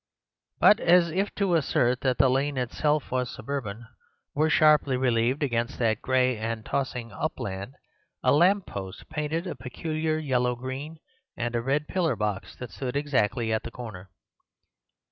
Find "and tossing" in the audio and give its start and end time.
6.37-7.11